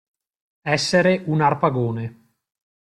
Essere 0.67 1.21
un 1.27 1.41
Arpagone. 1.41 2.31